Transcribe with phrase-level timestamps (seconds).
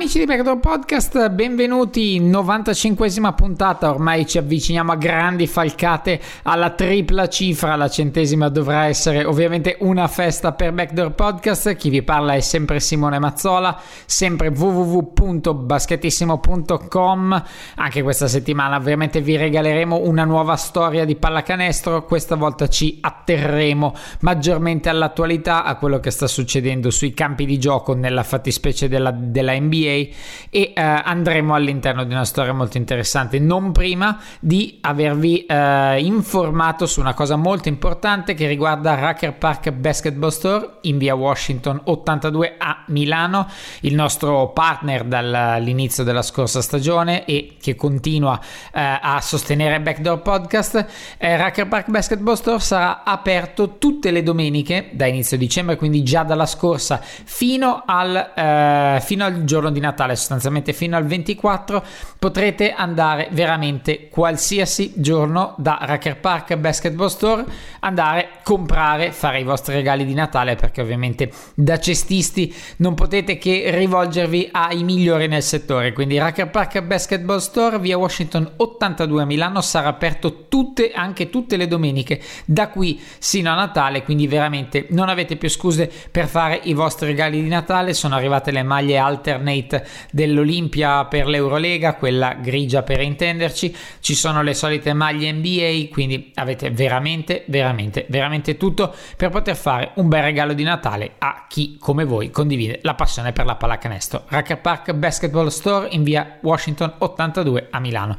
[0.00, 7.28] Amici di Backdoor Podcast, benvenuti, 95esima puntata, ormai ci avviciniamo a grandi falcate alla tripla
[7.28, 12.40] cifra, la centesima dovrà essere ovviamente una festa per Backdoor Podcast, chi vi parla è
[12.40, 21.16] sempre Simone Mazzola, sempre www.basketissimo.com, anche questa settimana ovviamente vi regaleremo una nuova storia di
[21.16, 27.58] pallacanestro, questa volta ci atterremo maggiormente all'attualità, a quello che sta succedendo sui campi di
[27.58, 30.14] gioco nella fattispecie della, della NBA e
[30.50, 37.00] eh, andremo all'interno di una storia molto interessante, non prima di avervi eh, informato su
[37.00, 42.84] una cosa molto importante che riguarda Rucker Park Basketball Store in via Washington 82 a
[42.88, 43.48] Milano,
[43.80, 48.40] il nostro partner dall'inizio della scorsa stagione e che continua
[48.72, 50.86] eh, a sostenere Backdoor Podcast.
[51.18, 56.02] Eh, Rucker Park Basketball Store sarà aperto tutte tutte le domeniche da inizio dicembre, quindi
[56.04, 61.84] già dalla scorsa fino al, eh, fino al giorno di Natale, sostanzialmente fino al 24,
[62.18, 67.44] potrete andare veramente qualsiasi giorno da Racker Park Basketball Store,
[67.80, 73.70] andare, comprare, fare i vostri regali di Natale, perché ovviamente da cestisti non potete che
[73.70, 75.92] rivolgervi ai migliori nel settore.
[75.92, 81.56] Quindi Racker Park Basketball Store, via Washington 82 a Milano, sarà aperto tutte, anche tutte
[81.56, 86.60] le domeniche, da qui sino a Natale, quindi veramente non avete più scuse per fare
[86.64, 87.94] i vostri regali di Natale.
[87.94, 89.69] Sono arrivate le maglie alternate
[90.10, 93.74] dell'Olimpia per l'Eurolega, quella grigia per intenderci.
[94.00, 99.92] Ci sono le solite maglie NBA, quindi avete veramente, veramente, veramente tutto per poter fare
[99.94, 104.24] un bel regalo di Natale a chi come voi condivide la passione per la pallacanestro.
[104.28, 108.16] Racker Park Basketball Store in via Washington 82 a Milano.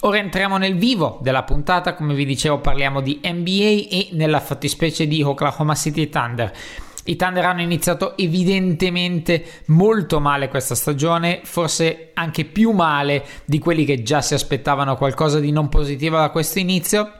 [0.00, 5.06] Ora entriamo nel vivo della puntata, come vi dicevo parliamo di NBA e nella fattispecie
[5.06, 6.52] di Oklahoma City Thunder.
[7.06, 13.84] I Thunder hanno iniziato evidentemente molto male questa stagione, forse anche più male di quelli
[13.84, 17.10] che già si aspettavano qualcosa di non positivo da questo inizio.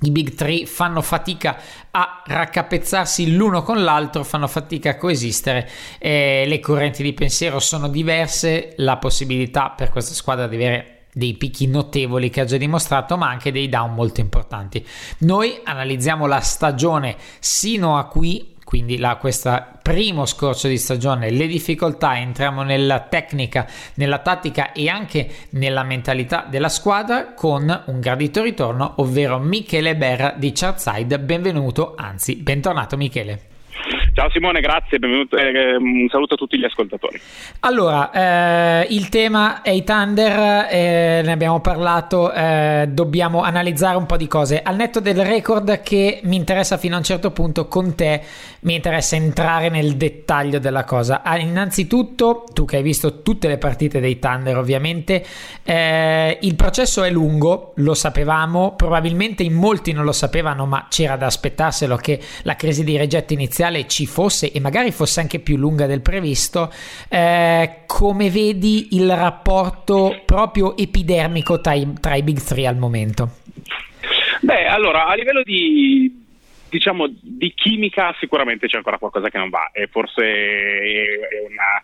[0.00, 1.56] I Big Three fanno fatica
[1.90, 5.68] a raccapezzarsi l'uno con l'altro, fanno fatica a coesistere,
[5.98, 11.34] eh, le correnti di pensiero sono diverse, la possibilità per questa squadra di avere dei
[11.34, 14.84] picchi notevoli che ha già dimostrato, ma anche dei down molto importanti.
[15.18, 21.46] Noi analizziamo la stagione sino a qui quindi la, questo primo scorcio di stagione, le
[21.46, 28.42] difficoltà, entriamo nella tecnica, nella tattica e anche nella mentalità della squadra con un gradito
[28.42, 31.20] ritorno, ovvero Michele Berra di Chartside.
[31.20, 33.53] Benvenuto, anzi, bentornato Michele.
[34.14, 37.20] Ciao Simone, grazie, benvenuto, eh, un saluto a tutti gli ascoltatori.
[37.60, 38.12] Allora,
[38.82, 44.16] eh, il tema è i Thunder, eh, ne abbiamo parlato, eh, dobbiamo analizzare un po'
[44.16, 44.62] di cose.
[44.62, 48.22] Al netto del record che mi interessa fino a un certo punto, con te
[48.60, 51.22] mi interessa entrare nel dettaglio della cosa.
[51.24, 55.24] Ah, innanzitutto, tu che hai visto tutte le partite dei Thunder ovviamente,
[55.64, 61.16] eh, il processo è lungo, lo sapevamo, probabilmente in molti non lo sapevano, ma c'era
[61.16, 65.56] da aspettarselo che la crisi di regetto iniziale ci fosse e magari fosse anche più
[65.56, 66.72] lunga del previsto,
[67.08, 73.30] eh, come vedi il rapporto proprio epidermico tra i, tra i Big Three al momento?
[74.40, 76.24] Beh, allora, a livello di,
[76.68, 81.82] diciamo, di chimica sicuramente c'è ancora qualcosa che non va e forse è una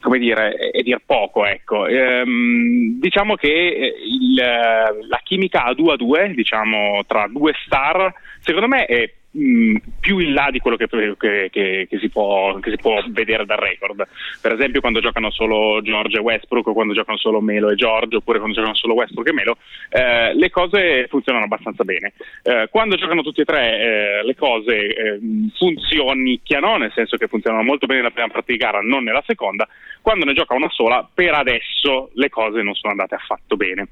[0.00, 1.86] come dire, è dir poco, ecco.
[1.86, 8.66] Ehm, diciamo che il, la chimica a 2 a 2, diciamo, tra due star, secondo
[8.66, 12.70] me è mh, più in là di quello che, che, che, che, si può, che
[12.70, 14.06] si può vedere dal record.
[14.40, 18.16] Per esempio quando giocano solo George e Westbrook o quando giocano solo Melo e George
[18.16, 19.56] oppure quando giocano solo Westbrook e Melo,
[19.90, 22.12] eh, le cose funzionano abbastanza bene.
[22.42, 25.20] Eh, quando giocano tutti e tre eh, le cose eh,
[25.56, 29.68] funzionicchiano, nel senso che funzionano molto bene nella prima parte di gara, non nella seconda,
[30.00, 33.88] quando ne gioca una sola, per adesso le cose non sono andate affatto bene.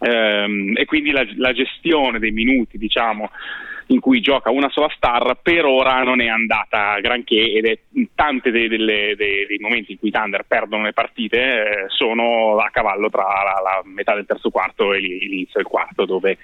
[0.00, 3.30] Um, e quindi la, la, gestione dei minuti, diciamo,
[3.88, 7.78] in cui gioca una sola star, per ora non è andata granché ed è
[8.14, 12.68] tanti dei, dei, dei, momenti in cui i Thunder perdono le partite eh, sono a
[12.70, 16.38] cavallo tra la, la, metà del terzo quarto e l'inizio del quarto, dove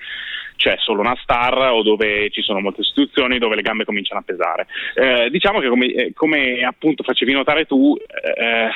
[0.57, 4.25] c'è solo una star o dove ci sono molte istituzioni, dove le gambe cominciano a
[4.25, 4.67] pesare.
[4.95, 8.71] Eh, diciamo che come, eh, come, appunto facevi notare tu, eh,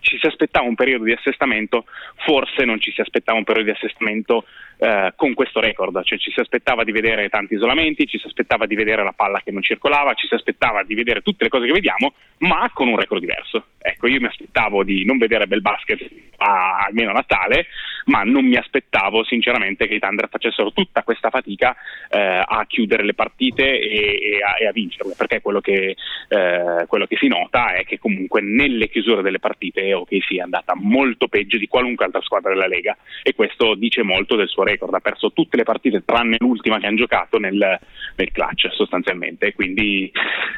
[0.00, 1.84] ci si aspettava un periodo di assestamento,
[2.24, 4.44] forse non ci si aspettava un periodo di assestamento
[4.78, 8.66] eh, con questo record, cioè ci si aspettava di vedere tanti isolamenti, ci si aspettava
[8.66, 11.66] di vedere la palla che non circolava, ci si aspettava di vedere tutte le cose
[11.66, 13.66] che vediamo, ma con un record diverso.
[13.78, 16.06] Ecco, io mi aspettavo di non vedere bel basket
[16.38, 17.66] a, almeno a Natale,
[18.06, 21.76] ma non mi aspettavo sinceramente che i Thunder facessero tutta questa fatica
[22.10, 25.96] eh, a chiudere le partite e, e, a, e a, vincerle, perché quello che,
[26.28, 30.74] eh, quello che, si nota è che comunque nelle chiusure delle partite OK sia andata
[30.76, 34.94] molto peggio di qualunque altra squadra della Lega e questo dice molto del suo record,
[34.94, 37.78] ha perso tutte le partite tranne l'ultima che hanno giocato nel,
[38.16, 40.10] nel clutch sostanzialmente, quindi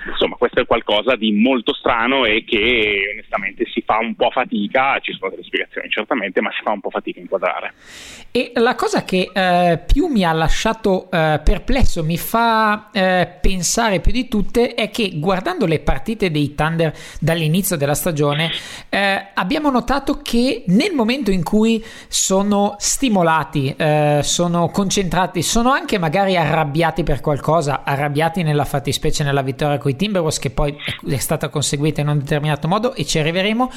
[0.09, 4.99] insomma questo è qualcosa di molto strano e che onestamente si fa un po' fatica,
[5.01, 7.75] ci sono delle spiegazioni certamente, ma si fa un po' fatica a inquadrare.
[8.31, 14.01] E la cosa che eh, più mi ha lasciato eh, perplesso, mi fa eh, pensare
[14.01, 18.51] più di tutte, è che guardando le partite dei Thunder dall'inizio della stagione,
[18.89, 25.99] eh, abbiamo notato che nel momento in cui sono stimolati, eh, sono concentrati, sono anche
[25.99, 30.77] magari arrabbiati per qualcosa, arrabbiati nella fattispecie nella vittoria con i Timberwolves che poi
[31.09, 33.71] è stata conseguita in un determinato modo e ci arriveremo,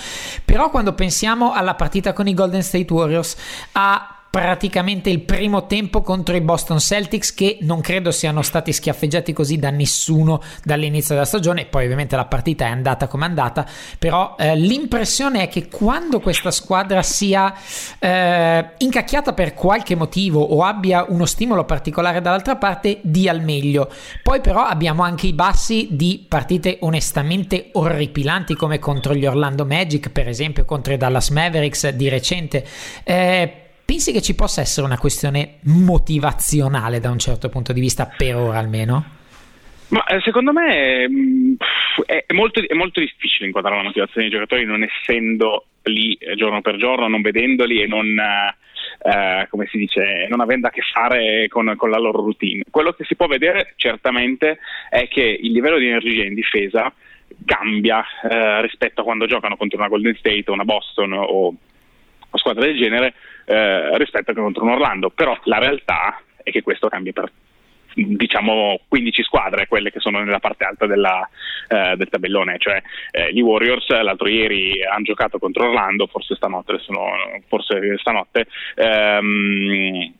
[0.45, 3.35] però quando pensiamo alla partita con i Golden State Warriors,
[3.73, 9.33] a praticamente il primo tempo contro i Boston Celtics che non credo siano stati schiaffeggiati
[9.33, 11.65] così da nessuno dall'inizio della stagione.
[11.65, 13.65] Poi ovviamente la partita è andata come è andata
[13.97, 17.53] però eh, l'impressione è che quando questa squadra sia
[17.97, 23.91] eh, incacchiata per qualche motivo o abbia uno stimolo particolare dall'altra parte dia al meglio.
[24.21, 30.09] Poi però abbiamo anche i bassi di partite onestamente orripilanti come contro gli Orlando Magic
[30.09, 32.65] per esempio contro i Dallas Mavericks di recente.
[33.03, 38.05] Eh, Pensi che ci possa essere una questione motivazionale da un certo punto di vista,
[38.05, 39.03] per ora almeno?
[39.87, 41.55] Ma eh, secondo me mm,
[42.05, 46.61] è, molto, è, molto, difficile inquadrare la motivazione dei giocatori non essendo lì eh, giorno
[46.61, 51.47] per giorno, non vedendoli e non, uh, come si dice, non avendo a che fare
[51.47, 52.65] con, con, la loro routine.
[52.69, 54.59] Quello che si può vedere certamente
[54.91, 56.93] è che il livello di energia in difesa
[57.43, 61.55] cambia uh, rispetto a quando giocano contro una Golden State o una Boston o
[62.29, 63.13] una squadra del genere
[63.45, 67.31] eh, rispetto a contro un Orlando, però la realtà è che questo cambia per
[67.93, 71.27] diciamo 15 squadre, quelle che sono nella parte alta della,
[71.67, 72.81] eh, del tabellone, cioè
[73.11, 77.11] eh, gli Warriors l'altro ieri hanno giocato contro Orlando, forse stanotte, sono,
[77.47, 80.13] forse stanotte ehm,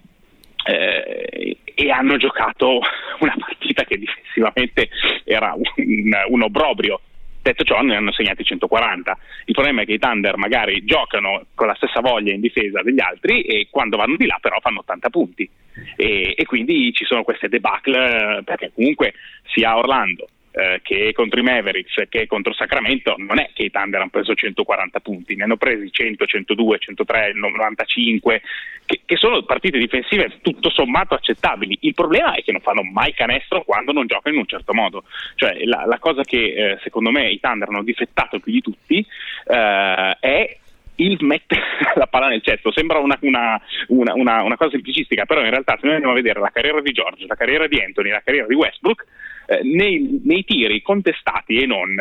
[0.66, 2.80] eh, e hanno giocato
[3.20, 4.90] una partita che difensivamente
[5.24, 7.02] era un, un obbrobrio
[7.50, 9.18] Detto ciò, ne hanno segnati 140.
[9.46, 13.02] Il problema è che i Thunder magari giocano con la stessa voglia in difesa degli
[13.02, 15.50] altri e quando vanno di là però fanno 80 punti.
[15.96, 19.14] E, e quindi ci sono queste debacle perché comunque
[19.46, 20.28] sia Orlando
[20.60, 24.34] eh, che contro i Mavericks che contro Sacramento non è che i Thunder hanno preso
[24.34, 28.42] 140 punti, ne hanno presi 100, 102, 103, 95
[28.86, 31.78] che, che, sono partite difensive tutto sommato accettabili.
[31.82, 35.04] Il problema è che non fanno mai canestro quando non giocano in un certo modo.
[35.36, 39.06] Cioè la, la cosa che eh, secondo me i Thunder hanno difettato più di tutti
[39.46, 40.58] eh, è
[41.00, 41.62] il mettere
[41.96, 45.86] la palla nel cesto sembra una, una, una, una, cosa semplicistica, però in realtà se
[45.86, 48.56] noi andiamo a vedere la carriera di George, la carriera di Anthony, la carriera di
[48.56, 49.06] Westbrook,
[49.50, 51.96] eh, nei, nei, tiri contestati e non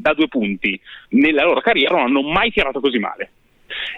[0.00, 0.78] da due punti
[1.10, 3.30] nella loro carriera non hanno mai tirato così male.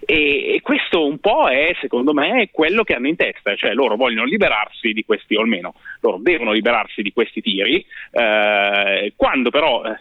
[0.04, 3.96] E, e, questo un po' è, secondo me, quello che hanno in testa, cioè loro
[3.96, 9.82] vogliono liberarsi di questi, o almeno loro devono liberarsi di questi tiri, eh, quando però
[9.84, 9.96] eh,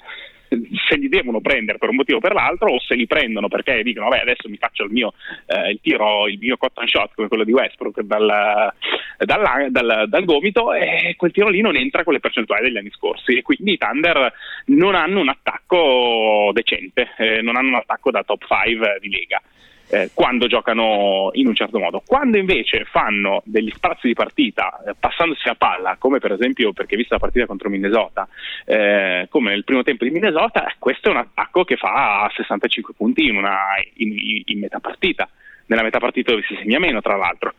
[0.88, 3.84] se li devono prendere per un motivo o per l'altro o se li prendono perché
[3.84, 5.14] dicono vabbè adesso mi faccio il mio
[5.48, 8.74] eh, il tiro, il mio cotton shot come quello di Westbrook dal,
[9.18, 12.92] dal, dal, dal, gomito e quel tiro lì non entra con le percentuali degli anni
[12.92, 13.38] scorsi.
[13.38, 14.34] E quindi i Thunder
[14.66, 19.42] non hanno un attacco decente, eh, non hanno un attacco da top 5 di Lega
[19.94, 22.02] eh, quando giocano in un certo modo.
[22.04, 26.96] Quando invece fanno degli spazi di partita eh, passandosi la palla, come per esempio perché
[26.96, 28.28] vista la partita contro Minnesota,
[28.66, 32.96] eh, come nel primo tempo di Minnesota, eh, questo è un attacco che fa 65
[32.98, 33.60] punti in, una,
[33.98, 35.30] in, in metà partita,
[35.68, 37.54] nella metà partita dove si segna meno tra l'altro.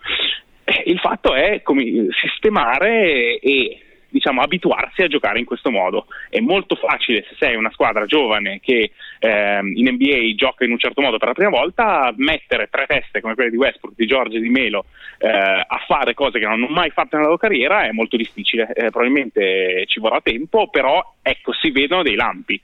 [0.65, 1.85] Eh, il fatto è come
[2.21, 3.84] sistemare e
[4.15, 6.07] diciamo, abituarsi a giocare in questo modo.
[6.31, 10.79] È molto facile se sei una squadra giovane che ehm, in NBA gioca in un
[10.79, 14.37] certo modo per la prima volta, mettere tre teste come quelle di Westbrook, di Giorgio
[14.37, 14.85] e di Melo
[15.19, 18.73] eh, a fare cose che non hanno mai fatto nella loro carriera è molto difficile.
[18.73, 22.61] Eh, probabilmente ci vorrà tempo, però ecco, si vedono dei lampi.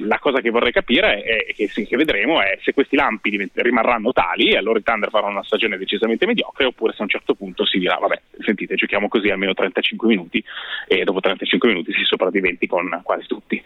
[0.00, 4.12] La cosa che vorrei capire è, che, che vedremo è se questi lampi divent- rimarranno
[4.12, 7.34] tali e allora i Thunder faranno una stagione decisamente mediocre oppure se a un certo
[7.34, 10.44] punto si dirà vabbè sentite giochiamo così almeno 35 minuti
[10.86, 13.62] e dopo 35 minuti si sopravviventi con quasi tutti.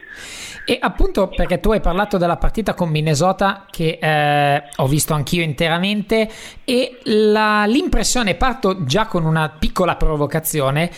[0.65, 5.43] E appunto perché tu hai parlato della partita con Minnesota che eh, ho visto anch'io
[5.43, 6.29] interamente
[6.65, 10.91] e la, l'impressione, parto già con una piccola provocazione,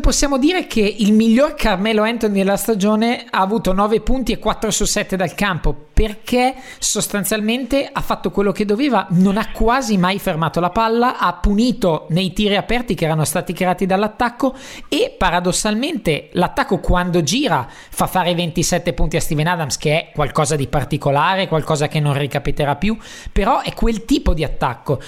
[0.00, 4.70] possiamo dire che il miglior Carmelo Anthony della stagione ha avuto 9 punti e 4
[4.70, 10.20] su 7 dal campo perché sostanzialmente ha fatto quello che doveva, non ha quasi mai
[10.20, 14.54] fermato la palla, ha punito nei tiri aperti che erano stati creati dall'attacco
[14.88, 20.54] e paradossalmente l'attacco quando gira fa fare 27 punti a Steven Adams che è qualcosa
[20.54, 22.96] di particolare, qualcosa che non ricapiterà più,
[23.32, 25.00] però è quel tipo di attacco.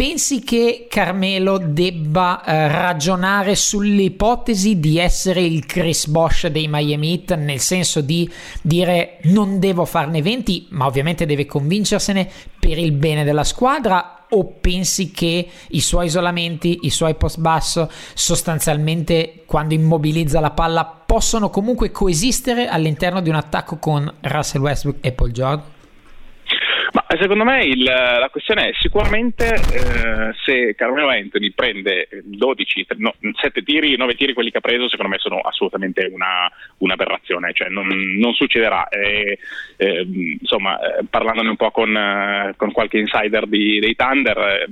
[0.00, 7.34] Pensi che Carmelo debba eh, ragionare sull'ipotesi di essere il Chris Bosch dei Miami Heat,
[7.36, 8.26] nel senso di
[8.62, 12.26] dire non devo farne 20, ma ovviamente deve convincersene
[12.58, 14.24] per il bene della squadra?
[14.30, 20.86] O pensi che i suoi isolamenti, i suoi post basso, sostanzialmente quando immobilizza la palla,
[20.86, 25.78] possono comunque coesistere all'interno di un attacco con Russell Westbrook e Paul Jordan?
[26.92, 33.14] Ma secondo me il, la questione è sicuramente eh, se Carmelo Anthony prende 12, no,
[33.40, 37.68] 7 tiri, 9 tiri quelli che ha preso, secondo me sono assolutamente una, un'aberrazione, cioè
[37.68, 38.88] non, non succederà.
[38.88, 39.38] E,
[39.76, 40.06] eh,
[40.40, 44.66] insomma, eh, parlandone un po' con, eh, con qualche insider di, dei Thunder, eh,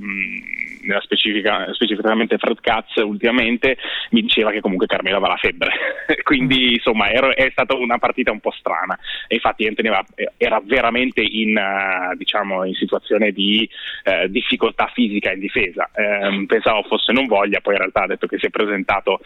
[0.89, 3.77] nella specifica, specificamente Fred Katz ultimamente,
[4.11, 5.71] mi diceva che comunque Carmelo aveva la febbre,
[6.25, 8.99] quindi insomma era, è stata una partita un po' strana.
[9.27, 10.05] E infatti Anthony era,
[10.37, 13.69] era veramente in, uh, diciamo, in, situazione di
[14.05, 18.27] uh, difficoltà fisica in difesa, um, pensavo fosse non voglia, poi in realtà ha detto
[18.27, 19.21] che si è presentato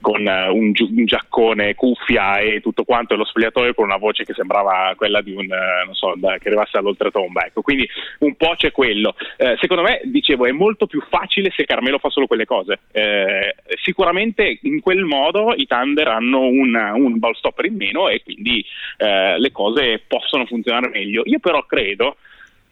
[0.00, 3.96] con uh, un, gi- un, giaccone, cuffia e tutto quanto e lo spogliatoio con una
[3.96, 7.88] voce che sembrava quella di un, non so, da, che arrivasse all'oltretomba, ecco, quindi
[8.20, 9.14] un po' c'è quello.
[9.60, 12.80] secondo me, dicevo, è molto più facile se Carmelo fa solo quelle cose.
[12.92, 18.22] Eh, sicuramente in quel modo i Thunder hanno un, un ball stopper in meno e
[18.22, 18.64] quindi
[18.98, 21.22] eh, le cose possono funzionare meglio.
[21.24, 22.16] Io però credo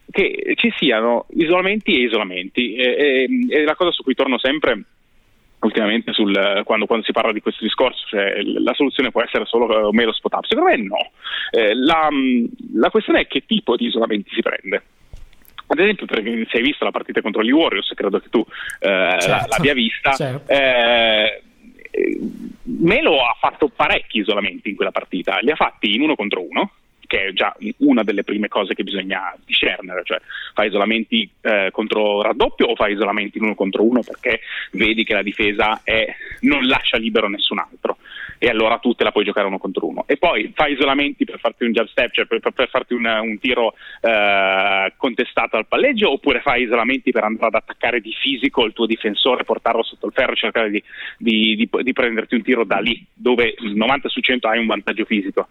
[0.09, 4.83] che ci siano isolamenti e isolamenti e, e, e la cosa su cui torno sempre
[5.59, 6.33] ultimamente sul,
[6.63, 10.33] quando, quando, si parla di questo discorso, cioè la soluzione può essere solo meno spot
[10.33, 10.45] up.
[10.45, 11.11] Secondo me no.
[11.51, 12.09] Eh, la,
[12.73, 14.83] la, questione è che tipo di isolamenti si prende.
[15.69, 18.45] Ad esempio, se hai visto la partita contro gli Warriors, credo che tu
[18.79, 20.13] eh, certo, l'abbia vista.
[20.13, 20.51] Certo.
[20.51, 21.41] Eh,
[22.63, 26.71] Melo ha fatto parecchi isolamenti in quella partita, li ha fatti in uno contro uno,
[27.07, 30.19] che è già una delle prime cose che bisogna discernere, cioè
[30.53, 35.23] fai isolamenti eh, contro raddoppio o fai isolamenti uno contro uno perché vedi che la
[35.23, 37.97] difesa è, non lascia libero nessun altro
[38.39, 40.03] e allora tu te la puoi giocare uno contro uno.
[40.07, 43.39] E poi fai isolamenti per farti un jump step, cioè per, per farti un, un
[43.39, 48.73] tiro eh, contestato al palleggio, oppure fai isolamenti per andare ad attaccare di fisico il
[48.73, 50.83] tuo difensore, portarlo sotto il ferro e cercare di,
[51.17, 54.67] di, di, di prenderti un tiro da lì, dove il 90 su 100 hai un
[54.67, 55.47] vantaggio fisico.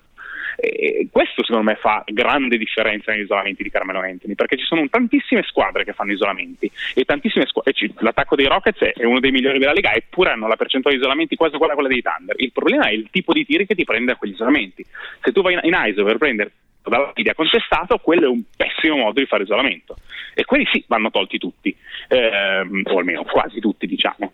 [0.58, 4.88] E questo secondo me fa grande differenza negli isolamenti di Carmelo Anthony perché ci sono
[4.88, 9.58] tantissime squadre che fanno isolamenti e tantissime squadre l'attacco dei Rockets è uno dei migliori
[9.58, 12.52] della Lega eppure hanno la percentuale di isolamenti quasi uguale a quella dei Thunder il
[12.52, 14.84] problema è il tipo di tiri che ti prende a quegli isolamenti
[15.20, 16.52] se tu vai in, in ISO per prendere
[16.90, 19.96] dalla media contestato, quello è un pessimo modo di fare isolamento.
[20.34, 21.74] E quelli sì, vanno tolti tutti,
[22.08, 24.32] ehm, o almeno quasi tutti, diciamo.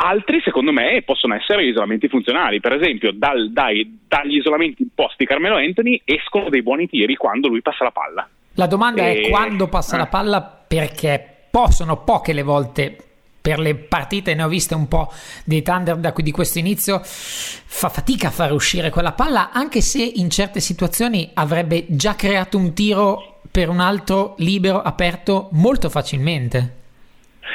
[0.00, 2.60] Altri, secondo me, possono essere isolamenti funzionali.
[2.60, 7.62] Per esempio, dal, dai, dagli isolamenti imposti Carmelo Anthony escono dei buoni tiri quando lui
[7.62, 8.28] passa la palla.
[8.54, 9.22] La domanda e...
[9.22, 9.98] è quando passa eh.
[9.98, 12.96] la palla perché possono poche le volte
[13.40, 15.10] per le partite ne ho viste un po'
[15.44, 20.02] dei Thunder da, di questo inizio fa fatica a fare uscire quella palla anche se
[20.02, 26.74] in certe situazioni avrebbe già creato un tiro per un altro libero aperto molto facilmente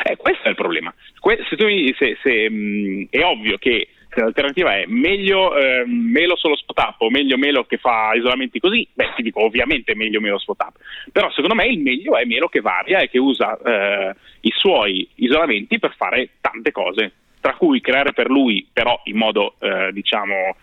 [0.06, 0.92] eh, questo è il problema
[1.24, 1.66] Que- se tu,
[1.98, 6.96] se, se, mh, mm, è ovvio che l'alternativa è meglio eh, Melo solo spot up
[7.00, 10.76] o meglio Melo che fa isolamenti così, beh ti dico ovviamente meglio Melo spot up,
[11.14, 15.08] però secondo me il meglio è Melo che varia e che usa eh, i suoi
[15.16, 17.14] isolamenti per fare tante cose
[17.44, 20.56] tra cui creare per lui però in modo eh, diciamo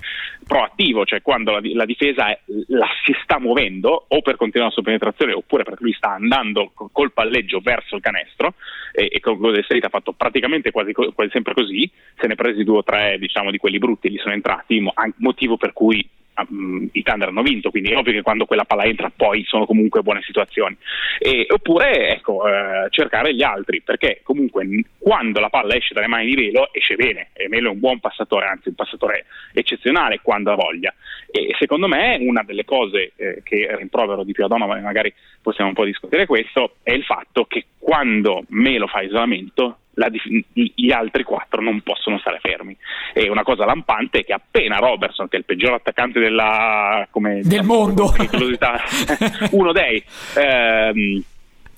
[0.47, 4.75] proattivo, cioè quando la, la difesa è, la si sta muovendo o per continuare la
[4.75, 8.55] sua penetrazione oppure perché lui sta andando col palleggio verso il canestro
[8.93, 12.37] e, e con Golden State ha fatto praticamente quasi, quasi, sempre così, se ne è
[12.37, 14.83] presi due o tre diciamo di quelli brutti, gli sono entrati,
[15.19, 16.09] motivo per cui
[16.49, 19.67] um, i Thunder hanno vinto, quindi è ovvio che quando quella palla entra poi sono
[19.67, 20.77] comunque buone situazioni.
[21.19, 24.67] E, oppure ecco, eh, cercare gli altri, perché comunque
[24.99, 28.01] quando la palla esce dalle mani di Melo esce bene, e Melo è un buon
[28.01, 30.95] passatore, anzi un passatore eccezionale quando ha voglia.
[31.31, 35.71] E secondo me una delle cose eh, che rimprovero di più a Donovan, magari possiamo
[35.71, 41.23] un po' discutere questo, è il fatto che quando Melo fa isolamento dif- gli altri
[41.23, 42.77] quattro non possono stare fermi.
[43.13, 47.35] E una cosa lampante è che appena Robertson, che è il peggior attaccante della, come,
[47.35, 48.13] del diciamo, mondo,
[49.53, 50.03] uno dei,
[50.37, 51.23] ehm,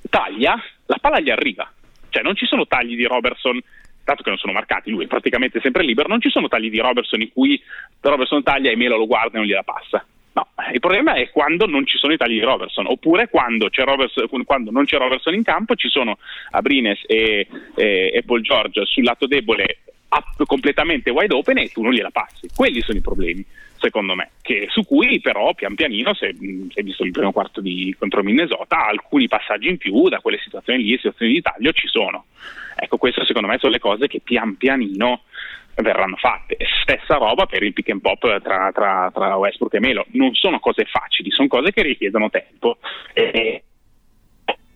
[0.09, 1.71] taglia, la palla gli arriva.
[2.09, 3.59] Cioè non ci sono tagli di Robertson
[4.05, 6.79] tanto che non sono marcati, lui è praticamente sempre libero, non ci sono tagli di
[6.79, 7.61] Robertson in cui
[8.01, 10.05] Robertson taglia e Melo lo guarda e non gliela passa.
[10.35, 13.69] No, il problema è quando non ci sono i tagli di Robertson, oppure quando,
[14.45, 16.19] quando non c'è Robertson in campo, ci sono
[16.51, 19.79] Abrines e, e, e Paul George sul lato debole
[20.45, 22.49] completamente wide open e tu non gliela passi.
[22.55, 23.45] Quelli sono i problemi,
[23.79, 27.95] secondo me, che, su cui però pian pianino, se hai visto il primo quarto di,
[27.99, 32.27] contro Minnesota, alcuni passaggi in più da quelle situazioni lì, situazioni di taglio ci sono.
[32.77, 35.23] Ecco, queste secondo me sono le cose che pian pianino
[35.77, 36.57] verranno fatte.
[36.83, 40.07] Stessa roba per il pick and pop tra, tra, tra Westbrook e Melo.
[40.11, 42.79] Non sono cose facili, sono cose che richiedono tempo.
[43.15, 43.63] E,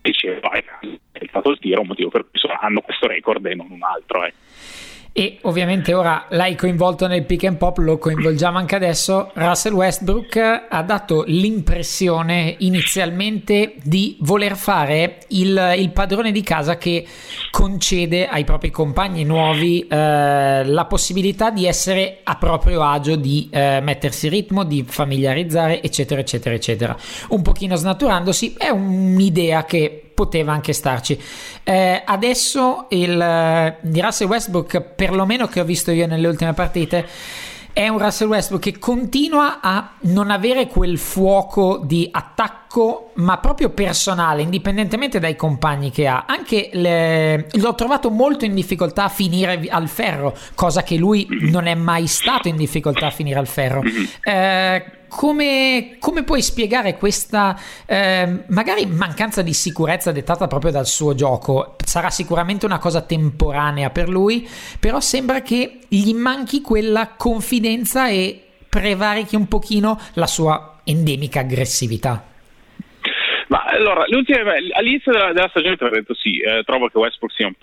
[0.01, 3.83] diceva, è stato il tiro, un motivo per cui hanno questo record e non un
[3.83, 4.25] altro.
[4.25, 4.33] Eh.
[5.19, 9.31] E ovviamente ora l'hai coinvolto nel pick and pop, lo coinvolgiamo anche adesso.
[9.33, 17.03] Russell Westbrook ha dato l'impressione inizialmente di voler fare il, il padrone di casa che
[17.49, 23.79] concede ai propri compagni nuovi eh, la possibilità di essere a proprio agio, di eh,
[23.81, 26.95] mettersi ritmo, di familiarizzare, eccetera, eccetera, eccetera.
[27.29, 31.21] Un pochino snaturandosi, è un'idea che poteva anche starci.
[31.63, 37.05] Eh, adesso il di Russell Westbrook, perlomeno che ho visto io nelle ultime partite,
[37.71, 43.69] è un Russell Westbrook che continua a non avere quel fuoco di attacco, ma proprio
[43.69, 46.25] personale, indipendentemente dai compagni che ha.
[46.25, 47.47] Anche le...
[47.51, 52.07] l'ho trovato molto in difficoltà a finire al ferro, cosa che lui non è mai
[52.07, 53.83] stato in difficoltà a finire al ferro.
[54.23, 61.15] Eh, come, come, puoi spiegare questa eh, magari mancanza di sicurezza dettata proprio dal suo
[61.15, 61.75] gioco?
[61.83, 64.47] Sarà sicuramente una cosa temporanea per lui,
[64.79, 72.35] però sembra che gli manchi quella confidenza e prevarichi un pochino la sua endemica aggressività.
[73.47, 77.47] Ma allora, all'inizio della, della, stagione ti ho detto sì, eh, trovo che Westbrook sia
[77.47, 77.53] un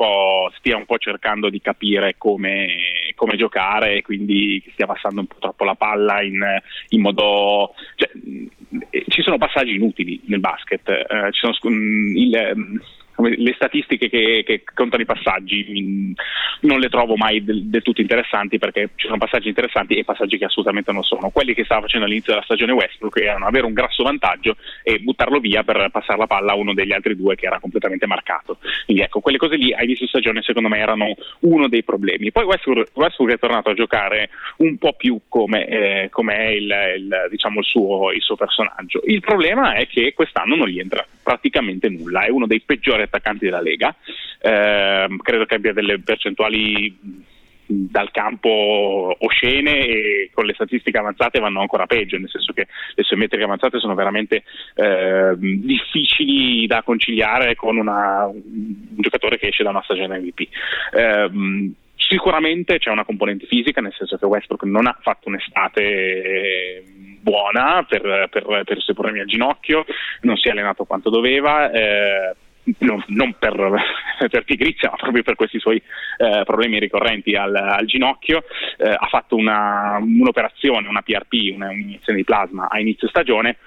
[0.57, 2.68] stia un po' cercando di capire come,
[3.14, 6.40] come, giocare e quindi stia passando un po' troppo la palla in,
[6.88, 7.75] in modo...
[7.97, 8.11] Cioè,
[9.09, 12.81] ci sono passaggi inutili nel basket, eh, ci sono, il,
[13.29, 16.15] le statistiche che, che, contano i passaggi
[16.61, 20.39] non le trovo mai del, del, tutto interessanti perché ci sono passaggi interessanti e passaggi
[20.39, 21.31] che assolutamente non sono.
[21.31, 25.41] Quelli che stava facendo all'inizio della stagione Westbrook erano avere un grasso vantaggio e buttarlo
[25.41, 28.59] via per passare la palla a uno degli altri due che era completamente marcato.
[28.85, 32.33] Quindi ecco, quelle cose lì a inizio stagione secondo me erano uno dei problemi.
[32.33, 36.75] Poi Westbrook, Westbrook è tornato a giocare un po' più come, eh, come è il,
[36.97, 39.01] il, diciamo il, suo, il suo personaggio.
[39.05, 43.47] Il problema è che quest'anno non gli entra praticamente nulla, è uno dei peggiori attaccanti
[43.47, 43.97] della Lega,
[44.41, 47.33] eh, credo che abbia delle percentuali
[47.67, 53.03] dal campo oscene e con le statistiche avanzate vanno ancora peggio, nel senso che le
[53.03, 59.63] sue metriche avanzate sono veramente eh, difficili da conciliare con una, un giocatore che esce
[59.63, 60.41] da una stagione MVP.
[60.93, 61.73] Eh,
[62.09, 66.85] sicuramente c'è una componente fisica, nel senso che Westbrook non ha fatto un'estate
[67.21, 69.85] buona per, per, per i suoi problemi al ginocchio,
[70.23, 71.71] non si è allenato quanto doveva.
[71.71, 72.37] Eh,
[72.79, 73.55] non, non per,
[74.31, 78.45] per, pigrizia, ma proprio per questi suoi eh, problemi ricorrenti al, al ginocchio,
[78.79, 83.59] eh, ha fatto una, un'operazione, una PRP, una, un'iniezione di plasma a inizio stagione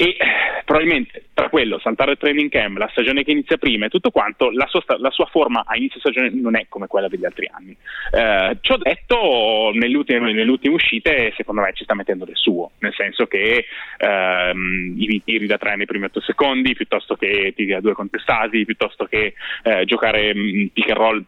[0.00, 0.16] e
[0.64, 4.48] probabilmente tra quello, saltare il training camp, la stagione che inizia prima e tutto quanto,
[4.52, 7.76] la sua, la sua forma a inizio stagione non è come quella degli altri anni.
[8.12, 13.26] Eh, ciò detto, nelle ultime, uscite secondo me ci sta mettendo del suo, nel senso
[13.26, 13.64] che
[13.98, 18.64] ehm, i tiri da tre nei primi otto secondi, piuttosto che tiri a due contestati,
[18.64, 19.34] piuttosto che
[19.64, 21.24] eh, giocare mh, pick and roll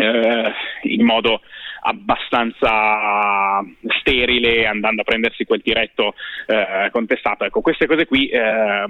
[0.00, 1.40] eh, in modo
[1.82, 3.62] abbastanza
[4.00, 6.14] sterile andando a prendersi quel tiretto
[6.46, 7.44] eh, contestato.
[7.44, 8.84] Ecco, queste cose qui, eh,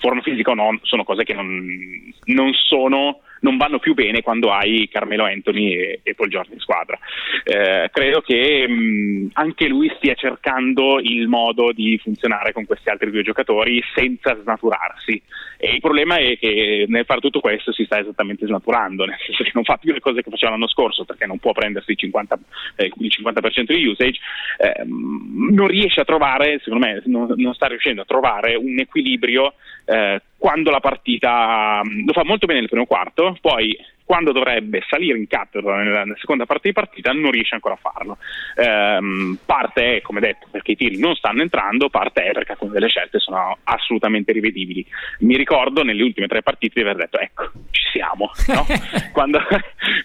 [0.00, 4.52] forma fisica o no, sono cose che non, non sono non vanno più bene quando
[4.52, 6.98] hai Carmelo Anthony e, e Paul George in squadra.
[7.44, 13.10] Eh, credo che mh, anche lui stia cercando il modo di funzionare con questi altri
[13.10, 15.22] due giocatori senza snaturarsi.
[15.60, 19.42] E il problema è che nel fare tutto questo si sta esattamente snaturando, nel senso
[19.42, 21.98] che non fa più le cose che faceva l'anno scorso perché non può prendersi il
[22.00, 22.38] 50%,
[22.76, 24.20] eh, il 50% di usage,
[24.58, 29.54] eh, non riesce a trovare, secondo me, non, non, sta riuscendo a trovare un equilibrio
[29.84, 33.76] eh, quando la partita lo fa molto bene nel primo quarto, poi
[34.08, 37.76] quando dovrebbe salire in cattedra nella, nella, seconda parte di partita non riesce ancora a
[37.76, 38.16] farlo.
[38.56, 42.72] Ehm, parte è, come detto, perché i tiri non stanno entrando, parte è perché alcune
[42.72, 44.82] delle scelte sono assolutamente rivedibili.
[45.18, 48.64] Mi ricordo nelle ultime tre partite di aver detto ecco, ci siamo, no?
[49.12, 49.40] quando,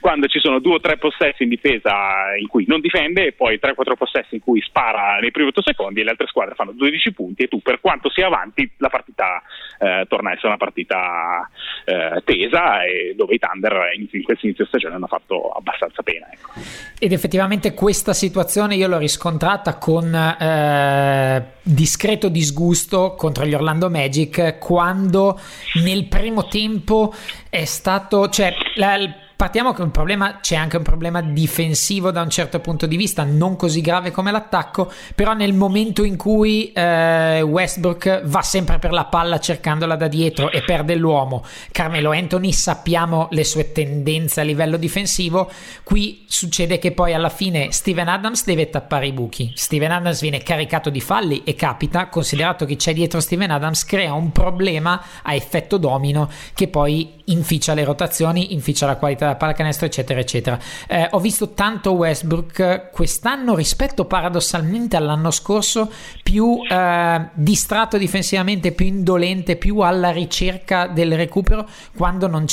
[0.01, 3.57] quando, ci sono due o tre possessi in difesa in cui non difende e poi
[3.57, 6.55] tre o quattro possessi in cui spara nei primi otto secondi e le altre squadre
[6.55, 9.41] fanno 12 punti e tu per quanto sia avanti la partita
[9.79, 11.49] eh, torna a essere una partita
[11.85, 16.27] eh, tesa e dove i Thunder in questo inizio stagione hanno fatto abbastanza pena.
[16.31, 16.51] Ecco.
[16.99, 24.57] Ed effettivamente questa situazione io l'ho riscontrata con eh, discreto disgusto contro gli Orlando Magic
[24.59, 25.39] quando
[25.83, 27.13] nel primo tempo
[27.49, 28.97] è stato, cioè la,
[29.43, 33.25] partiamo che un problema, c'è anche un problema difensivo da un certo punto di vista,
[33.25, 38.93] non così grave come l'attacco, però nel momento in cui eh, Westbrook va sempre per
[38.93, 44.45] la palla cercandola da dietro e perde l'uomo, Carmelo Anthony sappiamo le sue tendenze a
[44.45, 45.51] livello difensivo,
[45.83, 50.41] qui succede che poi alla fine Steven Adams deve tappare i buchi, Steven Adams viene
[50.41, 55.33] caricato di falli e capita, considerato che c'è dietro Steven Adams, crea un problema a
[55.33, 60.59] effetto domino che poi inficia le rotazioni, inficia la qualità della pallacanestro, eccetera, eccetera.
[60.87, 65.91] Eh, ho visto tanto Westbrook quest'anno rispetto paradossalmente all'anno scorso
[66.21, 72.47] più eh, distratto difensivamente, più indolente, più alla ricerca del recupero quando non, non,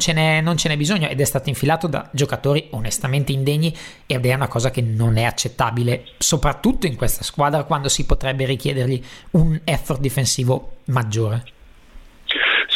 [0.00, 3.74] ce n'è, non ce n'è bisogno ed è stato infilato da giocatori onestamente indegni
[4.06, 8.44] ed è una cosa che non è accettabile, soprattutto in questa squadra quando si potrebbe
[8.44, 11.56] richiedergli un effort difensivo maggiore.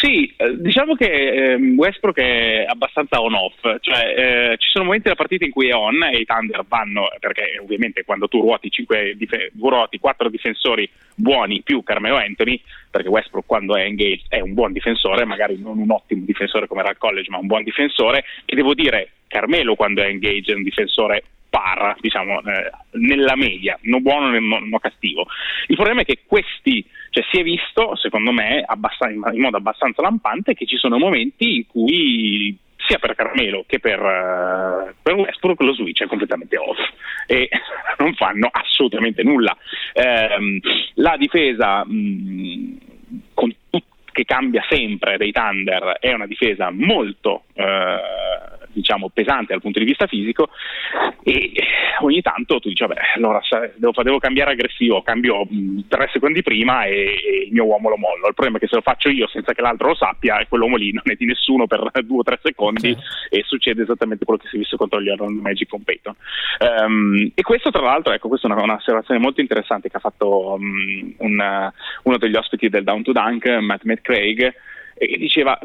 [0.02, 5.14] Sì, eh, diciamo che eh, Westbrook è abbastanza on-off, cioè eh, ci sono momenti della
[5.14, 9.14] partita in cui è on e i Thunder vanno, perché ovviamente quando tu ruoti, 5
[9.16, 12.60] dif- ruoti 4 difensori buoni più Carmelo Anthony,
[12.90, 16.80] perché Westbrook quando è engaged è un buon difensore, magari non un ottimo difensore come
[16.80, 20.56] era al college, ma un buon difensore, e devo dire Carmelo quando è engaged è
[20.56, 25.26] un difensore par, diciamo, eh, nella media, non buono né no, no cattivo.
[25.66, 26.82] Il problema è che questi,
[27.12, 28.64] cioè si è visto, secondo me,
[29.10, 34.00] in modo abbastanza lampante, che ci sono momenti in cui sia per Carmelo che per,
[34.00, 36.78] uh, per, Westbrook lo switch è completamente off
[37.26, 37.48] e
[37.98, 39.54] non fanno assolutamente nulla.
[39.92, 40.60] Eh,
[40.94, 42.78] la difesa mh,
[43.34, 43.54] con
[44.12, 47.96] che cambia sempre dei Thunder è una difesa molto eh,
[48.72, 50.48] diciamo, pesante dal punto di vista fisico
[51.22, 51.52] e
[52.00, 53.40] ogni tanto tu dici vabbè allora
[53.76, 57.96] devo, devo cambiare aggressivo cambio mh, tre secondi prima e, e, il mio uomo lo
[57.96, 60.76] mollo il problema è che se lo faccio io senza che l'altro lo sappia quell'uomo
[60.76, 63.36] lì non è di nessuno per due o tre secondi sì.
[63.36, 66.14] e succede esattamente quello che si è visto contro gli Orlando Magic con Peyton
[66.86, 70.54] um, e questo tra l'altro ecco questa è una, un'osservazione molto interessante che ha fatto
[70.54, 71.70] um, un,
[72.02, 74.54] uno degli ospiti del Down to Dunk Matt McCraig
[74.94, 75.58] e diceva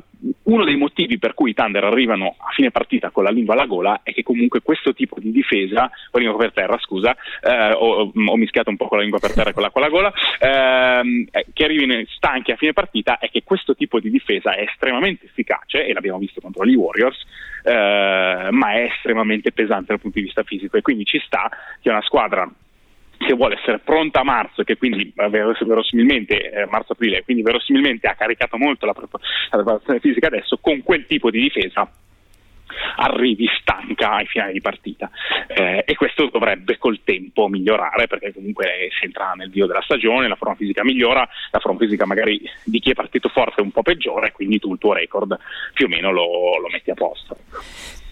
[0.44, 3.66] uno dei motivi per cui i Thunder arrivano a fine partita con la lingua alla
[3.66, 7.72] gola è che comunque questo tipo di difesa, con la lingua per terra scusa, eh,
[7.74, 9.90] ho, ho, mischiato un po' con la lingua per terra e con la, con la
[9.90, 14.56] gola, ehm, eh, che arrivino stanchi a fine partita è che questo tipo di difesa
[14.56, 17.24] è estremamente efficace e l'abbiamo visto contro gli Warriors,
[17.64, 21.50] eh, ma è estremamente pesante dal punto di vista fisico e quindi ci sta
[21.82, 22.50] che una squadra
[23.18, 28.16] che vuole essere pronta a marzo, che quindi eh, verosimilmente eh, marzo-aprile, quindi verosimilmente ha
[28.16, 31.90] caricato molto la, la preparazione fisica adesso, con quel tipo di difesa
[32.98, 35.10] arrivi stanca ai finali di partita
[35.48, 40.28] eh, e questo dovrebbe col tempo migliorare perché comunque si entra nel dio della stagione,
[40.28, 43.72] la forma fisica migliora, la forma fisica magari di chi è partito forte è un
[43.72, 45.38] po' peggiore, quindi tu il tuo record
[45.74, 47.38] più o meno lo, lo metti a posto.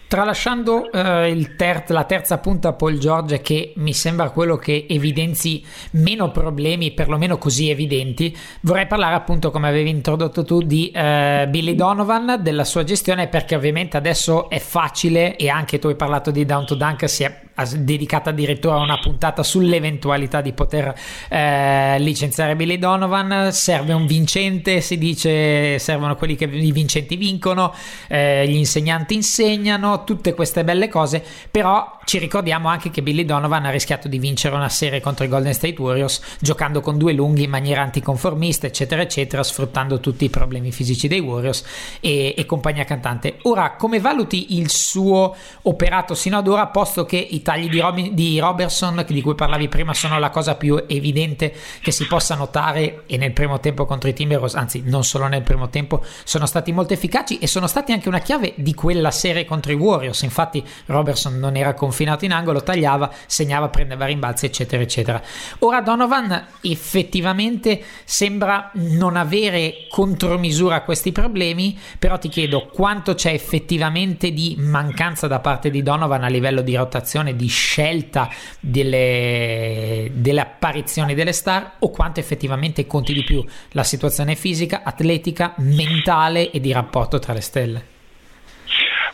[0.07, 6.31] Tralasciando eh, ter- la terza punta Paul George, che mi sembra quello che evidenzi meno
[6.31, 12.39] problemi, perlomeno così evidenti, vorrei parlare appunto, come avevi introdotto tu, di eh, Billy Donovan,
[12.41, 16.65] della sua gestione, perché ovviamente adesso è facile e anche tu hai parlato di Down
[16.65, 17.44] to Dunk, si è
[17.77, 20.93] dedicata addirittura una puntata sull'eventualità di poter
[21.29, 23.51] eh, licenziare Billy Donovan.
[23.51, 27.73] Serve un vincente, si dice, servono quelli che i vincenti vincono,
[28.07, 33.65] eh, gli insegnanti insegnano tutte queste belle cose, però ci ricordiamo anche che Billy Donovan
[33.65, 37.43] ha rischiato di vincere una serie contro i Golden State Warriors giocando con due lunghi
[37.43, 41.63] in maniera anticonformista, eccetera, eccetera, sfruttando tutti i problemi fisici dei Warriors
[41.99, 43.39] e, e compagnia cantante.
[43.43, 48.13] Ora, come valuti il suo operato sino ad ora, posto che i tagli di, Robin,
[48.13, 53.03] di Robertson, di cui parlavi prima, sono la cosa più evidente che si possa notare
[53.07, 56.71] e nel primo tempo contro i Timberwolves, anzi non solo nel primo tempo, sono stati
[56.71, 60.21] molto efficaci e sono stati anche una chiave di quella serie contro i Warriors.
[60.21, 65.21] Infatti Robertson non era confinato in angolo, tagliava, segnava, prendeva rimbalzi, eccetera, eccetera.
[65.59, 73.31] Ora Donovan effettivamente sembra non avere contromisura a questi problemi, però ti chiedo quanto c'è
[73.31, 78.29] effettivamente di mancanza da parte di Donovan a livello di rotazione, di scelta
[78.59, 85.53] delle, delle apparizioni delle star o quanto effettivamente conti di più la situazione fisica, atletica,
[85.57, 87.94] mentale e di rapporto tra le stelle.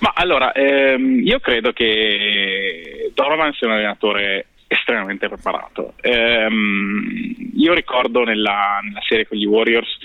[0.01, 5.93] Ma allora, ehm, io credo che Donovan sia un allenatore estremamente preparato.
[6.01, 9.97] Ehm, io ricordo nella, nella serie con gli Warriors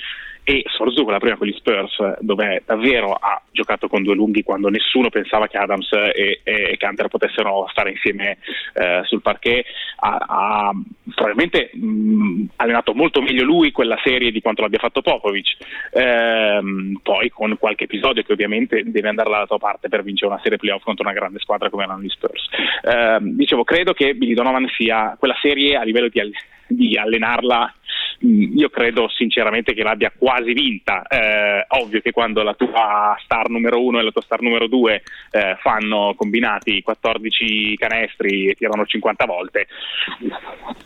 [0.49, 4.69] e soprattutto quella prima con gli Spurs dove davvero ha giocato con due lunghi quando
[4.69, 8.39] nessuno pensava che Adams e, e Canter potessero stare insieme
[8.75, 9.67] eh, sul parquet.
[9.97, 10.73] Ha, ha
[11.13, 15.57] probabilmente mh, allenato molto meglio lui quella serie di quanto l'abbia fatto Popovic.
[15.91, 20.41] Ehm, poi con qualche episodio che ovviamente deve andare dalla tua parte per vincere una
[20.45, 22.47] serie playoff contro una grande squadra come erano gli Spurs.
[22.83, 26.23] Ehm, dicevo credo che Billy Donovan sia quella serie a livello di,
[26.69, 27.76] di allenarla Mm,
[28.21, 31.03] io credo sinceramente che l'abbia quasi vinta.
[31.07, 35.03] Eh, ovvio che quando la tua star numero uno e la tua star numero due
[35.31, 39.67] eh, fanno combinati 14 canestri e tirano 50 volte,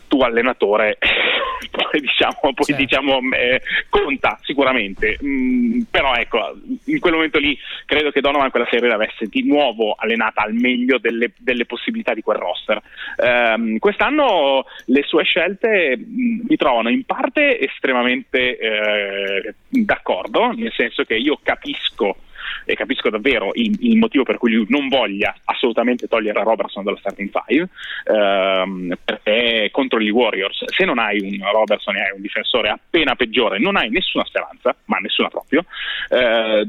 [0.07, 0.97] tu allenatore
[1.71, 2.81] poi diciamo, poi certo.
[2.81, 5.17] diciamo eh, conta sicuramente.
[5.23, 6.53] Mm, però ecco,
[6.85, 10.97] in quel momento lì credo che Donovan quella serie l'avesse di nuovo allenata al meglio
[10.97, 12.81] delle, delle possibilità di quel roster.
[13.17, 20.73] Ehm, quest'anno le sue scelte mm, mi trovano in parte parte estremamente eh, d'accordo, nel
[20.73, 22.17] senso che io capisco
[22.65, 26.97] e capisco davvero il, il, motivo per cui lui non voglia assolutamente togliere Robertson dalla
[26.97, 27.67] starting five
[28.05, 33.15] ehm, perché contro gli Warriors se non hai un Robertson e hai un difensore appena
[33.15, 35.65] peggiore non hai nessuna speranza ma nessuna proprio.
[36.09, 36.63] Eh,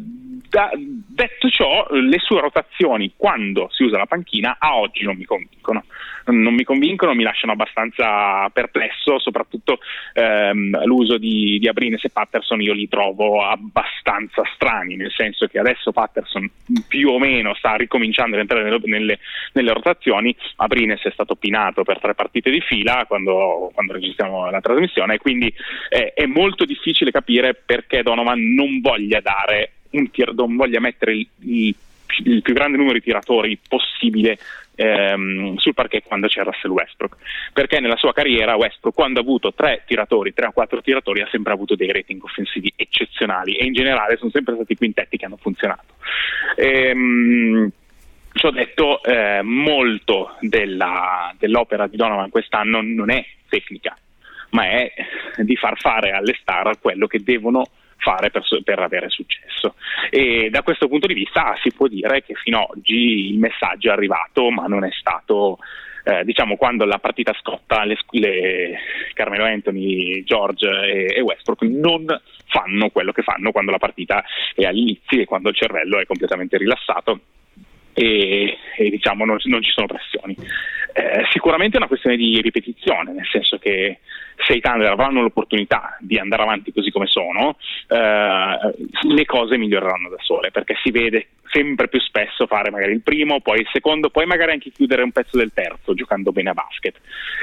[0.53, 5.25] da, detto ciò le sue rotazioni quando si usa la panchina a oggi non mi
[5.25, 5.85] convincono.
[6.25, 9.81] Non mi convincono, mi lasciano abbastanza perplesso, soprattutto
[10.13, 15.59] ehm, l'uso di, di Abrines e Patterson io li trovo abbastanza strani, nel senso che
[15.59, 16.49] adesso Patterson
[16.87, 19.19] più o meno sta ricominciando ad entrare nelle, nelle,
[19.55, 24.61] nelle rotazioni, Abrines è stato pinato per tre partite di fila quando, quando registriamo la
[24.61, 25.53] trasmissione quindi
[25.89, 31.15] eh, è molto difficile capire perché Donovan non voglia dare un tir, non voglia mettere
[31.15, 31.75] il, il
[32.25, 34.39] il più grande numero di tiratori possibile
[34.75, 37.17] ehm, sul parquet quando c'è Russell Westbrook.
[37.53, 41.29] Perché nella sua carriera Westbrook quando ha avuto tre tiratori, tre o quattro tiratori ha
[41.31, 45.39] sempre avuto dei rating offensivi eccezionali e in generale sono sempre stati quintetti che hanno
[45.41, 45.95] funzionato.
[46.57, 47.71] Ehm,
[48.33, 53.95] ci ho detto eh, molto della, dell'opera di Donovan quest'anno non è tecnica
[54.53, 54.93] ma è
[55.37, 57.67] di far fare alle star quello che devono
[58.03, 59.75] fare per, per, avere successo.
[60.11, 63.89] E da questo punto di vista si può dire che fino ad oggi il messaggio
[63.89, 65.59] è arrivato, ma non è stato.
[66.05, 68.77] Eh, diciamo quando la partita scotta le, le
[69.15, 72.05] Carmelo Anthony, George e, e, Westbrook non
[72.47, 74.25] fanno quello che fanno quando la partita
[74.57, 77.21] è all'inizio e quando il cervello è completamente rilassato
[77.95, 80.37] e, e diciamo non, non, ci sono pressioni.
[80.95, 84.01] Eh, sicuramente è una questione di ripetizione, nel senso che
[84.37, 87.57] se i Thunder avranno l'opportunità di andare avanti così come sono,
[87.89, 93.03] eh, le cose miglioreranno da sole, perché si vede sempre più spesso fare magari il
[93.03, 96.55] primo, poi il secondo, poi magari anche chiudere un pezzo del terzo giocando bene a
[96.55, 96.97] basket.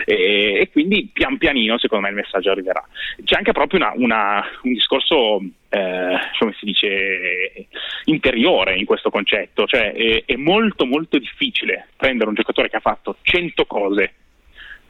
[0.05, 2.83] E, e quindi pian pianino secondo me il messaggio arriverà.
[3.23, 7.67] C'è anche proprio una, una, un discorso, eh, come si dice,
[8.05, 12.81] interiore in questo concetto, cioè è, è molto molto difficile prendere un giocatore che ha
[12.81, 14.13] fatto 100 cose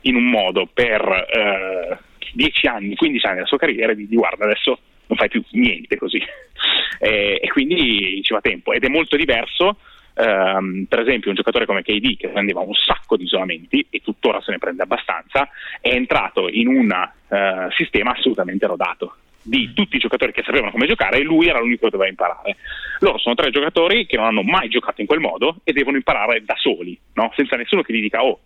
[0.01, 1.97] in un modo per eh,
[2.33, 5.97] 10 anni, 15 anni della sua carriera e di guarda adesso non fai più niente
[5.97, 6.21] così.
[6.97, 9.77] E, e, quindi ci va tempo ed è molto diverso.
[10.15, 14.41] Um, per esempio un giocatore come KD che prendeva un sacco di isolamenti e tuttora
[14.41, 15.47] se ne prende abbastanza
[15.79, 20.87] è entrato in un uh, sistema assolutamente rodato di tutti i giocatori che sapevano come
[20.87, 22.57] giocare e lui era l'unico che doveva imparare.
[22.99, 26.43] Loro sono tre giocatori che non hanno mai giocato in quel modo e devono imparare
[26.43, 27.31] da soli, no?
[27.35, 28.39] senza nessuno che gli dica oh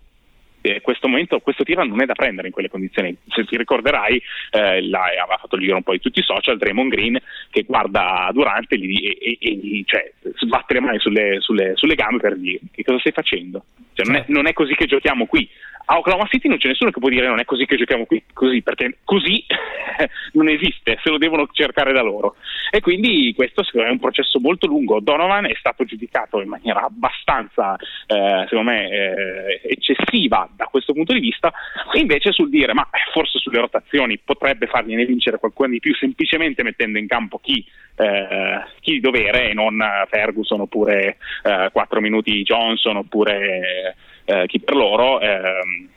[0.64, 3.16] eh, questo, momento, questo tiro non è da prendere in quelle condizioni.
[3.28, 4.22] Se ti ricorderai,
[4.52, 7.64] eh, la, aveva fatto il giro un po' di tutti i social, Draymond Green che
[7.64, 12.60] guarda Durante e, e, e cioè, sbatte le mani sulle, sulle, sulle, gambe per dire
[12.72, 13.66] che cosa stai facendo?
[13.94, 15.50] Cioè, non, è, non è così che giochiamo qui
[15.86, 18.24] a Oklahoma City non c'è nessuno che può dire non è così che giochiamo qui,
[18.34, 19.44] così, perché così
[20.34, 22.36] non esiste, se lo devono cercare da loro.
[22.72, 25.00] E quindi questo è un processo molto lungo.
[25.00, 31.14] Donovan è stato giudicato in maniera abbastanza, eh, secondo me, eh, eccessiva da questo punto
[31.14, 31.52] di vista,
[31.94, 36.98] invece sul dire ma forse sulle rotazioni potrebbe fargliene vincere qualcuno di più semplicemente mettendo
[36.98, 37.66] in campo chi,
[37.96, 44.60] eh, chi di dovere e non Ferguson oppure 4 eh, minuti Johnson oppure eh, chi
[44.60, 45.90] per loro ehm,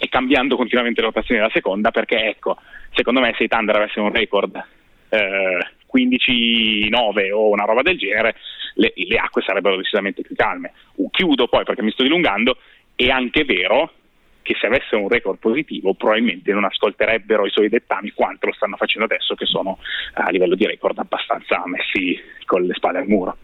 [0.00, 2.56] e cambiando continuamente le rotazioni della seconda perché ecco,
[2.92, 4.64] secondo me se i Thunder avessero un record
[5.08, 5.58] eh,
[5.92, 8.36] 15-9 o una roba del genere,
[8.74, 10.72] le, le, acque sarebbero decisamente più calme.
[11.10, 12.58] Chiudo poi perché mi sto dilungando,
[12.94, 13.92] è anche vero
[14.42, 18.76] che se avesse un record positivo probabilmente non ascolterebbero i suoi dettami quanto lo stanno
[18.76, 19.78] facendo adesso che sono
[20.14, 23.36] a livello di record abbastanza messi con le spalle al muro.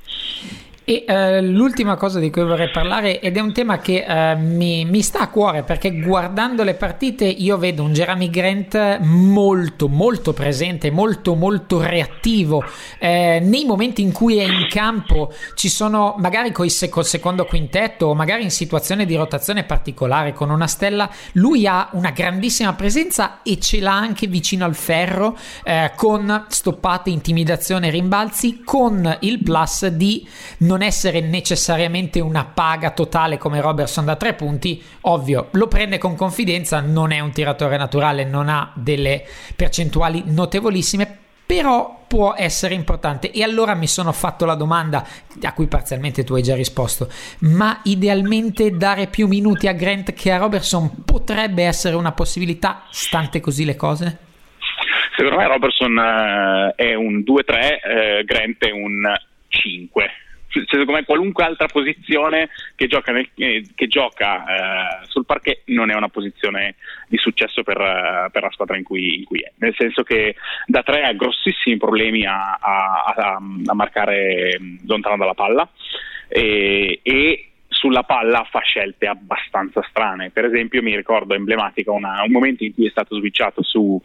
[0.86, 4.84] E uh, l'ultima cosa di cui vorrei parlare, ed è un tema che uh, mi,
[4.84, 10.34] mi, sta a cuore perché guardando le partite io vedo un Jeremy Grant molto, molto
[10.34, 12.62] presente, molto, molto reattivo.
[12.98, 18.08] Eh, nei momenti in cui è in campo ci sono magari col sec- secondo quintetto
[18.08, 23.40] o magari in situazione di rotazione particolare con una stella, lui ha una grandissima presenza
[23.42, 29.86] e ce l'ha anche vicino al ferro eh, con stoppate, intimidazione, rimbalzi, con il plus
[29.86, 35.68] di non non essere necessariamente una paga totale come Robertson da tre punti, ovvio, lo
[35.68, 42.34] prende con confidenza, non è un tiratore naturale, non ha delle percentuali notevolissime, però può
[42.36, 43.30] essere importante.
[43.30, 45.06] E allora mi sono fatto la domanda,
[45.42, 47.08] a cui parzialmente tu hai già risposto,
[47.40, 53.38] ma idealmente dare più minuti a Grant che a Robertson potrebbe essere una possibilità, stante
[53.38, 54.18] così le cose?
[55.16, 59.14] Secondo me Robertson uh, è un 2-3, uh, eh, Grant è un
[59.46, 60.10] 5
[60.66, 64.44] secondo me qualunque altra posizione che gioca, nel, eh, che gioca
[65.02, 66.76] eh, sul parquet non è una posizione
[67.08, 70.34] di successo per, uh, per la squadra in cui, in cui, è, nel senso che
[70.66, 75.68] da tre ha grossissimi problemi a, a, a, a marcare lontano dalla palla
[76.28, 77.48] e, e
[77.84, 80.30] sulla palla fa scelte abbastanza strane.
[80.30, 84.00] Per esempio, mi ricordo emblematica una, un momento in cui è stato switchato su, uh,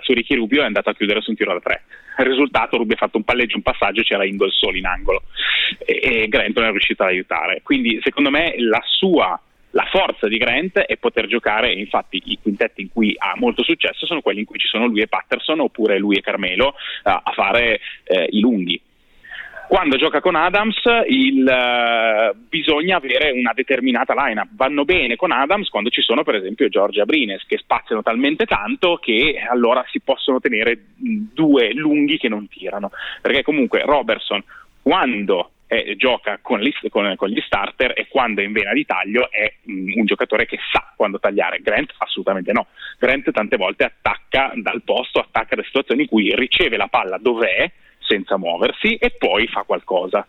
[0.00, 1.84] su Ricky Rubio e è andato a chiudere su un tiro da tre.
[2.16, 5.22] Risultato, Rubio ha fatto un palleggio, un passaggio, c'era Ingol solo in angolo
[5.86, 7.60] e, e Grant non è riuscito ad aiutare.
[7.62, 12.80] Quindi, secondo me, la sua la forza di Grant è poter giocare, infatti i quintetti
[12.80, 15.98] in cui ha molto successo sono quelli in cui ci sono lui e Patterson oppure
[15.98, 18.80] lui e Carmelo a fare uh, i lunghi
[19.68, 24.48] quando gioca con Adams il, uh, bisogna avere una determinata lineup.
[24.52, 28.96] Vanno bene con Adams quando ci sono per esempio Giorgia Abrines che spaziano talmente tanto
[28.96, 32.90] che allora si possono tenere due lunghi che non tirano.
[33.20, 34.42] Perché comunque Robertson
[34.82, 38.84] quando eh, gioca con gli, con, con gli, starter e quando è in vena di
[38.84, 41.60] taglio è mh, un giocatore che sa quando tagliare.
[41.60, 42.66] Grant assolutamente no.
[42.98, 47.70] Grant tante volte attacca dal posto, attacca da situazioni in cui riceve la palla dov'è
[48.06, 50.26] senza muoversi e poi fa qualcosa.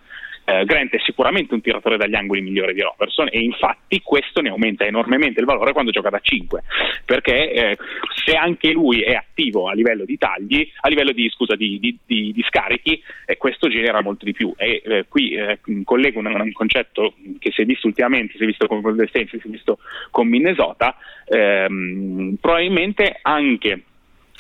[0.48, 4.50] Eh, Grant è sicuramente un tiratore dagli angoli migliore di Robertson e infatti questo ne
[4.50, 6.62] aumenta enormemente il valore quando gioca da 5
[7.04, 7.78] perché eh,
[8.26, 11.98] se anche lui è attivo a livello di tagli, a livello di, scusa, di, di,
[12.06, 16.52] di scarichi, eh, questo genera molto di più e eh, qui eh, collego un, un,
[16.52, 19.80] concetto che si è visto ultimamente, si è visto con Golden State, si è visto
[20.12, 20.96] con Minnesota,
[21.28, 23.84] ehm, probabilmente anche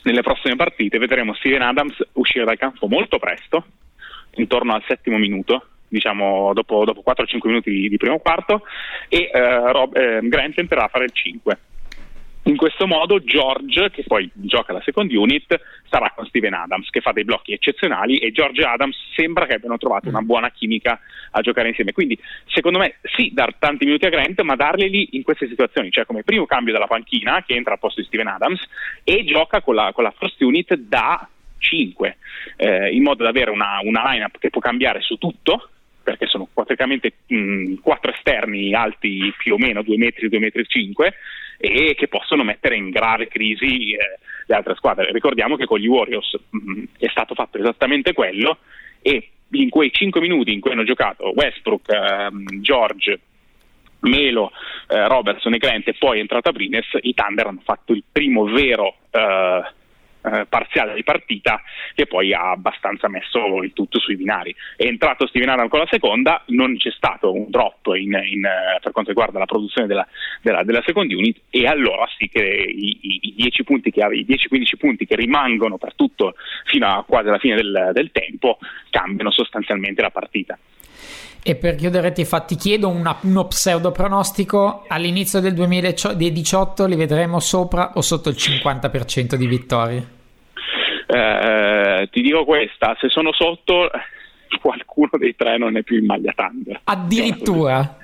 [0.05, 3.65] nelle prossime partite vedremo Steven Adams uscire dal campo molto presto,
[4.35, 8.63] intorno al settimo minuto, diciamo dopo, dopo 4-5 minuti di, di, primo quarto,
[9.09, 11.59] e eh, Rob, eh, Grant tenterà a fare il 5.
[12.47, 17.01] In questo modo George, che poi gioca la second unit, sarà con Steven Adams, che
[17.01, 20.99] fa dei blocchi eccezionali e George e Adams sembra che abbiano trovato una buona chimica
[21.31, 21.91] a giocare insieme.
[21.91, 26.05] Quindi, secondo me, sì, dar tanti minuti a Grant, ma darglieli in queste situazioni, cioè
[26.05, 28.61] come primo cambio dalla panchina, che entra al posto di Steven Adams,
[29.03, 31.27] e gioca con la, con la first unit da
[31.57, 32.17] 5,
[32.57, 35.69] eh, in modo da avere una, una lineup che può cambiare su tutto,
[36.05, 40.65] perché sono praticamente mh, quattro esterni alti più o meno 2 metri, 2 metri e
[40.67, 41.13] 5
[41.57, 45.11] e che possono mettere in grave crisi eh, le altre squadre.
[45.11, 48.59] Ricordiamo che con gli Warriors mh, è stato fatto esattamente quello
[49.01, 53.19] e in quei 5 minuti in cui hanno giocato Westbrook, ehm, George,
[54.01, 54.51] Melo,
[54.87, 58.43] eh, Robertson e Grant e poi è entrata Brines, i Thunder hanno fatto il primo
[58.45, 59.63] vero eh,
[60.25, 61.61] eh, parziale di partita
[61.93, 64.55] che poi ha abbastanza messo il tutto sui binari.
[64.75, 68.79] È entrato Steven Adams con la seconda, non c'è stato un drop in, in, eh,
[68.81, 70.07] per quanto riguarda la produzione della,
[70.41, 74.25] della, della second unit e allora sì che i, i, i 10 punti che, i
[74.27, 76.35] 10-15 punti che rimangono per tutto
[76.65, 78.57] fino a quasi alla fine del, del tempo
[78.89, 80.57] cambiano sostanzialmente la partita.
[81.47, 87.39] E per chiudere ti, fa, chiedo una, uno pseudo pronostico, all'inizio del 2018 li vedremo
[87.39, 90.14] sopra o sotto il 50% di vittorie?
[91.07, 93.89] Eh, ti dico questa, se sono sotto
[94.61, 96.81] qualcuno dei tre non è più in maglia Thunder.
[96.83, 97.97] Addirittura?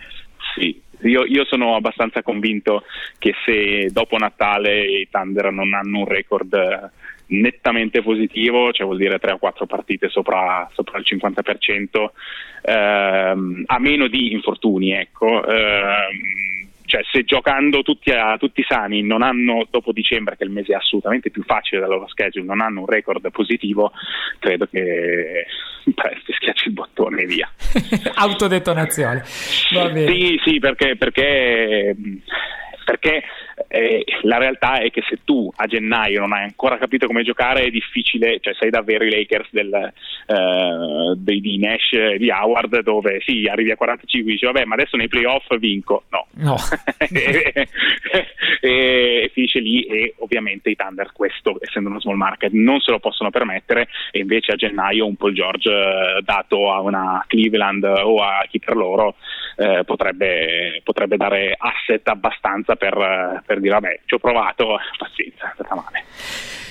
[0.56, 2.84] Sì, io, io, sono abbastanza convinto
[3.18, 6.92] che se dopo Natale i Thunder non hanno un record
[7.32, 12.12] nettamente positivo, cioè vuol dire 3 o 4 partite sopra, sopra il 50%,
[12.64, 15.46] ehm, a meno di infortuni, ecco.
[15.46, 16.61] Ehm,
[16.92, 20.74] cioè se giocando tutti, a, tutti sani non hanno dopo dicembre che è il mese
[20.74, 23.94] assolutamente più facile della loro schedule non hanno un record positivo
[24.40, 25.46] credo che
[25.86, 27.50] ti schiacci il bottone e via
[28.16, 29.24] autodetonazione
[29.74, 30.12] Va bene.
[30.12, 31.96] sì sì perché, perché
[32.84, 33.24] perché
[33.68, 37.64] eh, la realtà è che se tu a gennaio non hai ancora capito come giocare
[37.64, 42.82] è difficile, cioè sei davvero i Lakers del, eh, dei, di Nash e di Howard
[42.82, 46.56] dove sì, arrivi a 45 e dici vabbè ma adesso nei playoff vinco, no, no.
[47.10, 47.54] e,
[48.12, 48.28] e,
[48.62, 53.00] e, finisce lì e ovviamente i Thunder questo essendo uno small market non se lo
[53.00, 53.88] possono permettere.
[54.12, 58.60] E invece a gennaio un Paul George eh, dato a una Cleveland o a chi
[58.60, 59.16] per loro
[59.58, 65.52] eh, potrebbe, potrebbe, dare asset abbastanza per, per dire vabbè ci ho provato, pazienza, è
[65.54, 66.04] stata male.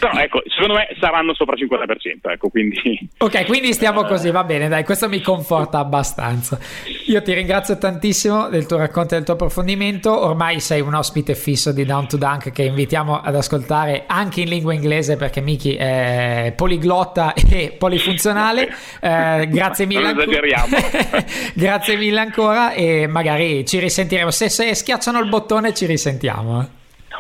[0.01, 3.09] Però ecco, secondo me saranno sopra il 50%, ecco, quindi...
[3.18, 6.59] Ok, quindi stiamo così, va bene, dai, questo mi conforta abbastanza.
[7.07, 11.35] Io ti ringrazio tantissimo del tuo racconto e del tuo approfondimento, ormai sei un ospite
[11.35, 15.74] fisso di Down to Dunk che invitiamo ad ascoltare anche in lingua inglese perché Miki
[15.74, 18.74] è poliglotta e polifunzionale.
[19.01, 20.12] Eh, grazie mille.
[20.12, 20.76] Non esageriamo.
[21.53, 24.31] grazie mille ancora e magari ci risentiremo.
[24.31, 26.70] Se, se schiacciano il bottone ci risentiamo.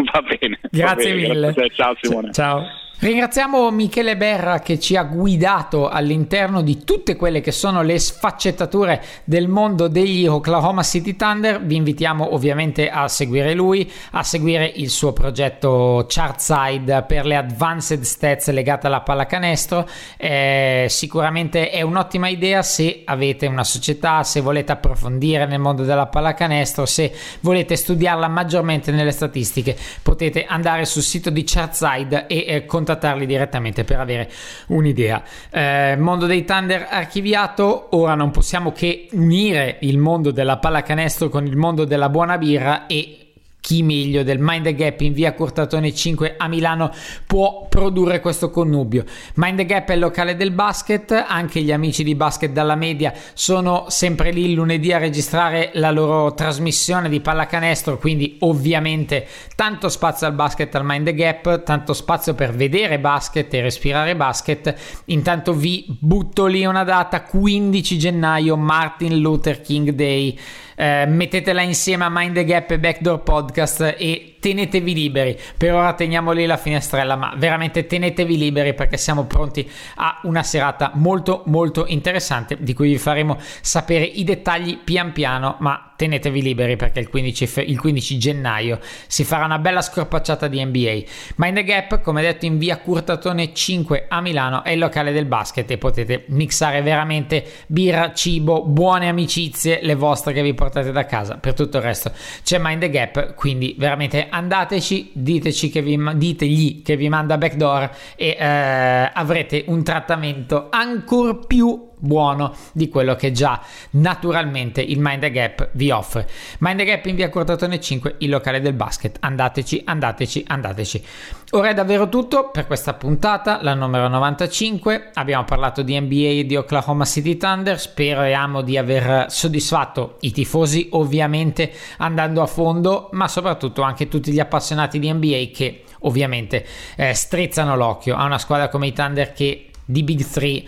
[0.12, 0.58] Va bene.
[0.70, 1.52] Grazie va bene, mille.
[1.52, 1.70] Grazie.
[1.70, 2.32] Ciao Simone.
[2.32, 2.66] Ciao.
[3.02, 9.02] Ringraziamo Michele Berra che ci ha guidato all'interno di tutte quelle che sono le sfaccettature
[9.24, 11.62] del mondo degli Oklahoma City Thunder.
[11.62, 18.02] Vi invitiamo ovviamente a seguire lui, a seguire il suo progetto Chartside per le advanced
[18.02, 19.88] stats legate alla pallacanestro.
[20.18, 26.04] Eh, sicuramente è un'ottima idea se avete una società, se volete approfondire nel mondo della
[26.04, 32.66] pallacanestro, se volete studiarla maggiormente nelle statistiche, potete andare sul sito di Chartside e eh,
[32.66, 34.30] contattare contattarli direttamente per avere
[34.68, 35.22] un'idea.
[35.50, 41.46] Eh, mondo dei Thunder archiviato, ora non possiamo che unire il mondo della pallacanestro con
[41.46, 43.19] il mondo della buona birra e
[43.60, 46.90] chi meglio del Mind the Gap in via Curtatone 5 a Milano
[47.26, 49.04] può produrre questo connubio.
[49.34, 53.12] Mind the Gap è il locale del basket, anche gli amici di Basket dalla Media
[53.34, 60.26] sono sempre lì lunedì a registrare la loro trasmissione di pallacanestro, quindi ovviamente tanto spazio
[60.26, 64.74] al basket al Mind the Gap, tanto spazio per vedere basket e respirare basket.
[65.06, 70.38] Intanto vi butto lì una data 15 gennaio Martin Luther King Day
[70.80, 75.38] eh, mettetela insieme a Mind the Gap e Backdoor Podcast e tenetevi liberi.
[75.56, 80.42] Per ora teniamo lì la finestrella, ma veramente tenetevi liberi perché siamo pronti a una
[80.42, 86.40] serata molto molto interessante di cui vi faremo sapere i dettagli pian piano, ma tenetevi
[86.40, 91.02] liberi perché il 15, fe- il 15 gennaio si farà una bella scorpacciata di NBA.
[91.36, 95.26] Mind the Gap, come detto, in via Curtatone 5 a Milano è il locale del
[95.26, 101.04] basket e potete mixare veramente birra, cibo, buone amicizie, le vostre che vi portate da
[101.04, 101.36] casa.
[101.36, 102.12] Per tutto il resto
[102.42, 107.90] c'è Mind the Gap, quindi veramente andateci, diteci che vi, ditegli che vi manda backdoor
[108.16, 115.20] e eh, avrete un trattamento ancora più buono di quello che già naturalmente il Mind
[115.20, 116.28] the Gap vi offre.
[116.58, 119.18] Mind the Gap in via Cortatone 5, il locale del basket.
[119.20, 121.04] Andateci, andateci, andateci.
[121.52, 125.10] Ora è davvero tutto per questa puntata, la numero 95.
[125.14, 127.78] Abbiamo parlato di NBA e di Oklahoma City Thunder.
[127.78, 134.40] Speriamo di aver soddisfatto i tifosi, ovviamente andando a fondo, ma soprattutto anche tutti gli
[134.40, 136.64] appassionati di NBA che ovviamente
[136.96, 140.64] eh, strizzano l'occhio a una squadra come i Thunder che di Big 3 eh,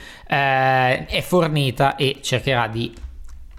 [1.06, 2.92] è fornita e cercherà di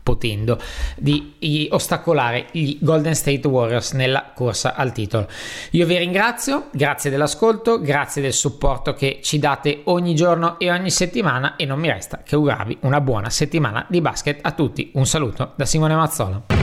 [0.04, 0.60] potendo
[0.98, 5.28] di ostacolare i Golden State Warriors nella corsa al titolo.
[5.72, 10.92] Io vi ringrazio, grazie dell'ascolto, grazie del supporto che ci date ogni giorno e ogni
[10.92, 14.92] settimana e non mi resta che augurarvi una buona settimana di basket a tutti.
[14.96, 16.63] Un saluto da Simone Mazzola.